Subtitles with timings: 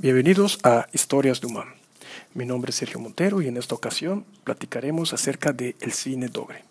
[0.00, 1.74] Bienvenidos a Historias de UMAM.
[2.32, 6.62] Mi nombre es Sergio Montero y en esta ocasión platicaremos acerca del el cine Dogre.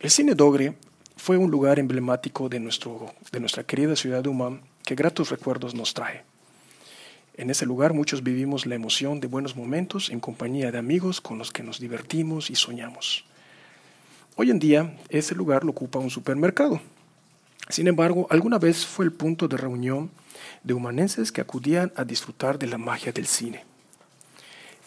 [0.00, 0.74] El cine Dogre
[1.16, 5.76] fue un lugar emblemático de, nuestro, de nuestra querida ciudad de UMAM que gratos recuerdos
[5.76, 6.24] nos trae.
[7.36, 11.38] En ese lugar muchos vivimos la emoción de buenos momentos en compañía de amigos con
[11.38, 13.24] los que nos divertimos y soñamos.
[14.34, 16.80] Hoy en día ese lugar lo ocupa un supermercado.
[17.68, 20.10] Sin embargo, alguna vez fue el punto de reunión
[20.64, 23.64] de humanenses que acudían a disfrutar de la magia del cine.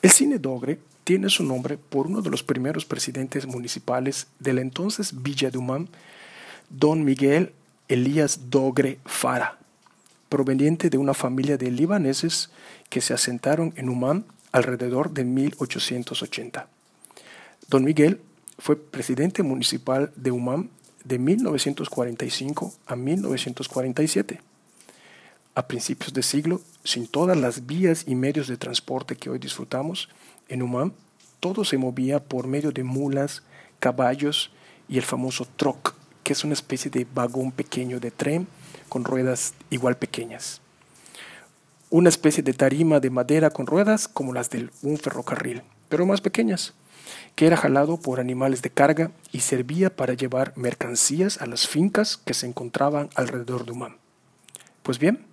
[0.02, 4.62] El cine Dogre tiene su nombre por uno de los primeros presidentes municipales de la
[4.62, 5.90] entonces Villa de Humán,
[6.70, 7.54] don Miguel
[7.88, 9.60] Elías Dogre Fara,
[10.30, 12.50] proveniente de una familia de libaneses
[12.90, 16.68] que se asentaron en Humán alrededor de 1880.
[17.68, 18.22] Don Miguel
[18.58, 20.70] fue presidente municipal de Humán
[21.04, 24.40] de 1945 a 1947
[25.56, 30.10] a principios de siglo, sin todas las vías y medios de transporte que hoy disfrutamos,
[30.50, 30.94] en Humán
[31.40, 33.44] todo se movía por medio de mulas,
[33.80, 34.52] caballos
[34.90, 38.48] y el famoso troc, que es una especie de vagón pequeño de tren
[38.90, 40.62] con ruedas igual pequeñas.
[41.90, 46.20] Una especie de tarima de madera con ruedas como las de un ferrocarril, pero más
[46.20, 46.74] pequeñas,
[47.36, 52.18] que era jalado por animales de carga y servía para llevar mercancías a las fincas
[52.18, 53.98] que se encontraban alrededor de Humán.
[54.84, 55.26] Pues bien,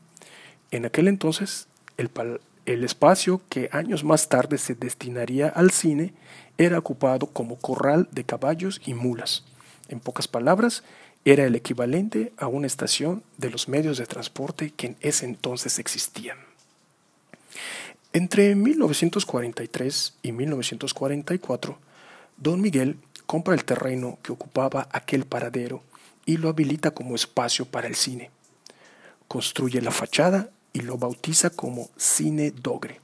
[0.73, 6.15] en aquel entonces, el, espacio que años más tarde se destinaría al cine
[6.59, 9.45] era ocupado como corral de caballos y mulas.
[9.89, 10.83] En pocas palabras,
[11.25, 15.79] era el equivalente a una estación de los medios de transporte que en ese entonces
[15.79, 16.39] existían.
[18.15, 21.79] Entre 1943 y 1944,
[22.39, 25.83] don Miguel compra el terreno que ocupaba aquel paradero
[26.25, 28.31] y lo habilita como espacio para el cine.
[29.29, 33.01] Construye la fachada y lo bautiza como Cine Dogre.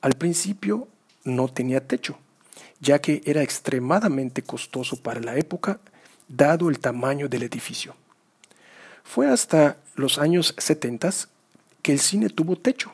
[0.00, 0.88] Al principio
[1.24, 2.18] no tenía techo,
[2.80, 5.80] ya que era extremadamente costoso para la época,
[6.28, 7.94] dado el tamaño del edificio.
[9.04, 11.10] Fue hasta los años 70
[11.82, 12.92] que el cine tuvo techo,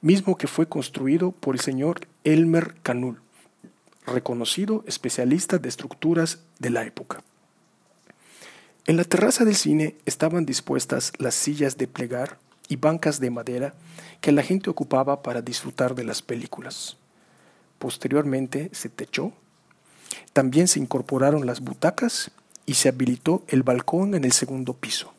[0.00, 3.20] mismo que fue construido por el señor Elmer Canul,
[4.06, 7.22] reconocido especialista de estructuras de la época.
[8.86, 13.74] En la terraza del cine estaban dispuestas las sillas de plegar y bancas de madera
[14.20, 16.96] que la gente ocupaba para disfrutar de las películas.
[17.78, 19.32] Posteriormente se techó.
[20.32, 22.30] También se incorporaron las butacas
[22.66, 25.12] y se habilitó el balcón en el segundo piso.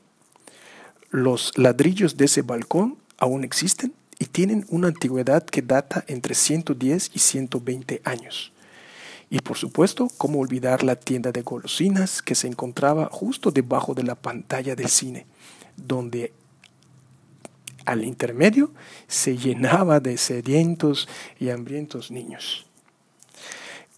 [1.10, 7.12] Los ladrillos de ese balcón aún existen y tienen una antigüedad que data entre 110
[7.14, 8.52] y 120 años.
[9.30, 14.04] Y por supuesto, cómo olvidar la tienda de golosinas que se encontraba justo debajo de
[14.04, 15.26] la pantalla del cine,
[15.78, 16.34] donde
[17.86, 18.72] al intermedio
[19.08, 21.08] se llenaba de sedientos
[21.40, 22.66] y hambrientos niños.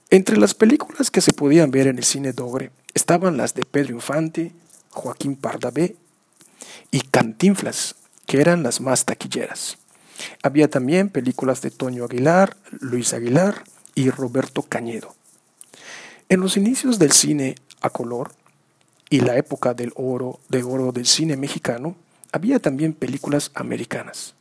[0.10, 3.96] Entre las películas que se podían ver en el cine Dogre estaban las de Pedro
[3.96, 4.52] Infante,
[4.90, 5.96] Joaquín Pardavé
[6.92, 9.78] y Cantinflas, que eran las más taquilleras.
[10.44, 13.64] Había también películas de Toño Aguilar, Luis Aguilar
[13.96, 15.16] y Roberto Cañedo.
[16.30, 18.32] En los inicios del cine a color
[19.10, 21.96] y la época del oro de oro del cine mexicano,
[22.32, 24.36] había también películas americanas.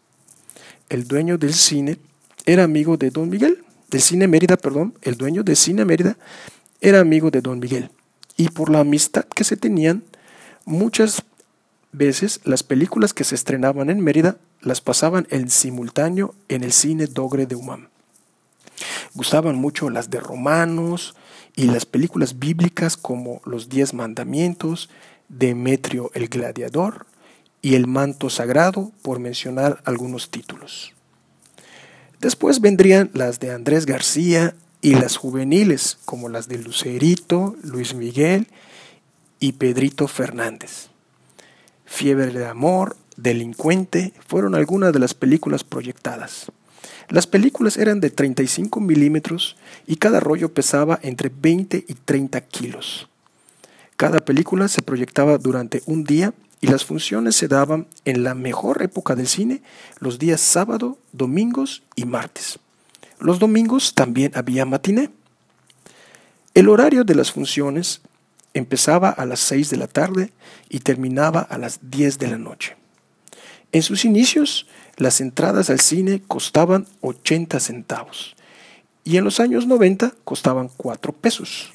[0.89, 1.99] El dueño del cine
[2.47, 6.17] era amigo de Don Miguel, del cine Mérida, perdón, el dueño del cine Mérida
[6.81, 7.91] era amigo de Don Miguel.
[8.37, 10.05] Y por la amistad que se tenían,
[10.65, 11.23] muchas
[11.93, 17.07] veces las películas que se estrenaban en Mérida las pasaban en simultáneo en el cine
[17.07, 17.89] Dogre de Humam.
[19.15, 21.15] Gustaban mucho las de romanos
[21.57, 24.89] y las películas bíblicas como Los Diez Mandamientos,
[25.29, 27.07] Demetrio el Gladiador,
[27.63, 30.93] y el manto sagrado, por mencionar algunos títulos.
[32.21, 38.47] Después vendrían las de Andrés García y las juveniles, como las de Lucerito, Luis Miguel
[39.41, 40.89] y Pedrito Fernández.
[41.85, 46.51] Fiebre de Amor, Delincuente, fueron algunas de las películas proyectadas.
[47.09, 49.57] Las películas eran de 35 milímetros
[49.87, 53.09] y cada rollo pesaba entre 20 y 30 kilos.
[53.97, 58.83] Cada película se proyectaba durante un día y las funciones se daban en la mejor
[58.83, 59.63] época del cine
[59.99, 62.59] los días sábado, domingos y martes.
[63.19, 65.11] Los domingos también había matiné.
[66.55, 68.01] El horario de las funciones
[68.55, 70.33] empezaba a las 6 de la tarde
[70.69, 72.77] y terminaba a las 10 de la noche.
[73.73, 74.67] En sus inicios,
[74.97, 78.35] las entradas al cine costaban 80 centavos
[79.05, 81.73] y en los años 90 costaban 4 pesos.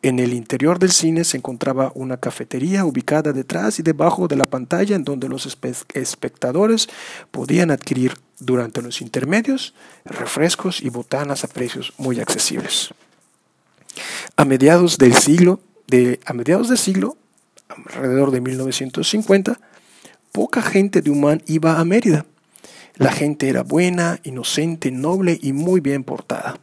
[0.00, 4.46] En el interior del cine se encontraba una cafetería ubicada detrás y debajo de la
[4.46, 5.46] pantalla en donde los
[5.92, 6.88] espectadores
[7.32, 9.74] podían adquirir durante los intermedios
[10.04, 12.94] refrescos y botanas a precios muy accesibles.
[14.36, 15.58] A mediados del siglo,
[15.88, 17.16] de, a mediados del siglo,
[17.68, 19.58] alrededor de 1950,
[20.30, 22.24] poca gente de Humán iba a Mérida.
[22.94, 26.60] La gente era buena, inocente, noble y muy bien portada.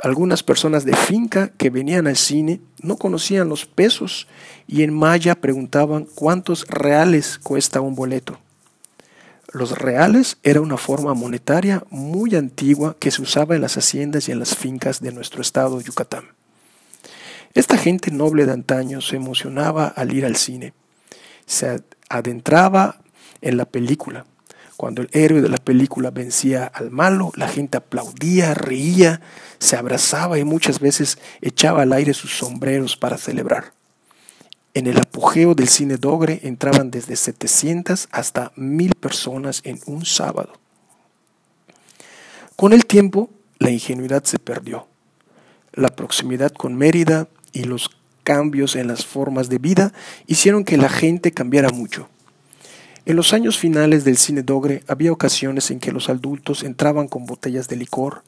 [0.00, 4.28] Algunas personas de finca que venían al cine no conocían los pesos
[4.68, 8.38] y en maya preguntaban cuántos reales cuesta un boleto.
[9.50, 14.32] Los reales era una forma monetaria muy antigua que se usaba en las haciendas y
[14.32, 16.26] en las fincas de nuestro estado Yucatán.
[17.54, 20.74] Esta gente noble de antaño se emocionaba al ir al cine.
[21.46, 23.00] Se adentraba
[23.40, 24.26] en la película,
[24.78, 29.20] cuando el héroe de la película vencía al malo, la gente aplaudía, reía,
[29.58, 33.72] se abrazaba y muchas veces echaba al aire sus sombreros para celebrar.
[34.74, 40.52] En el apogeo del cine dogre entraban desde 700 hasta 1000 personas en un sábado.
[42.54, 44.86] Con el tiempo, la ingenuidad se perdió.
[45.72, 47.90] La proximidad con Mérida y los
[48.22, 49.92] cambios en las formas de vida
[50.28, 52.08] hicieron que la gente cambiara mucho.
[53.08, 57.24] En los años finales del cine dogre había ocasiones en que los adultos entraban con
[57.24, 58.22] botellas de licor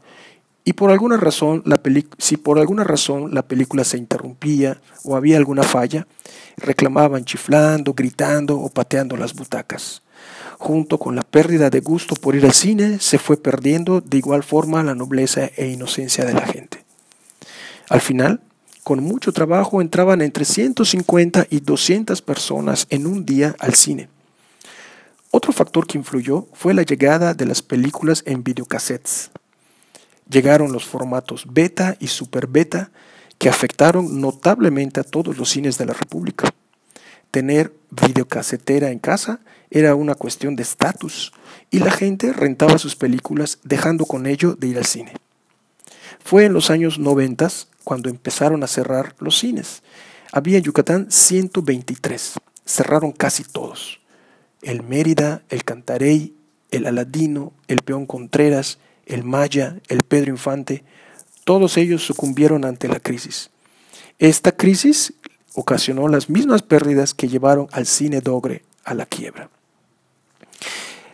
[0.65, 1.63] y por alguna razón
[2.17, 6.07] si por alguna razón la película se interrumpía o había alguna falla,
[6.57, 10.01] reclamaban chiflando, gritando o pateando las butacas.
[10.57, 14.43] Junto con la pérdida de gusto por ir al cine, se fue perdiendo de igual
[14.43, 16.87] forma la nobleza e inocencia de la gente.
[17.91, 18.41] Al final,
[18.83, 24.09] con mucho trabajo entraban entre 150 y 200 personas en un día al cine
[25.33, 29.31] otro factor que influyó fue la llegada de las películas en videocassettes.
[30.29, 32.91] Llegaron los formatos beta y super beta
[33.39, 36.53] que afectaron notablemente a todos los cines de la República.
[37.31, 39.39] Tener videocasetera en casa
[39.71, 41.33] era una cuestión de estatus
[41.71, 45.13] y la gente rentaba sus películas dejando con ello de ir al cine.
[46.25, 47.49] Fue en los años 90
[47.85, 49.85] cuando empezaron a cerrar los cines.
[50.33, 52.35] Había en Yucatán 123,
[52.65, 54.00] cerraron casi todos
[54.63, 56.35] el Mérida, el Cantarey,
[56.71, 60.85] el Aladino, el Peón Contreras, el Maya, el Pedro Infante,
[61.45, 63.51] todos ellos sucumbieron ante la crisis.
[64.19, 65.15] Esta crisis
[65.55, 69.51] ocasionó las mismas pérdidas que llevaron al cine dogre a la quiebra.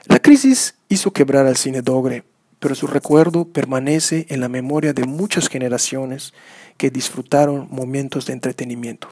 [0.06, 2.25] La crisis hizo quebrar al cine dogre,
[2.58, 6.32] pero su recuerdo permanece en la memoria de muchas generaciones
[6.76, 9.08] que disfrutaron momentos de entretenimiento.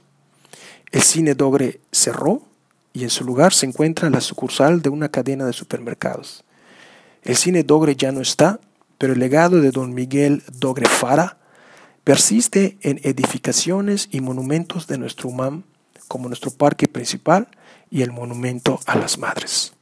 [0.92, 2.42] El cine dogre cerró
[2.94, 6.44] y en su lugar se encuentra la sucursal de una cadena de supermercados.
[7.23, 8.61] El cine Dogre ya no está,
[8.96, 11.37] pero el legado de don Miguel Dogre Fara
[12.05, 15.64] persiste en edificaciones y monumentos de nuestro UMAM,
[16.08, 17.49] como nuestro parque principal
[17.91, 19.73] y el monumento a las madres.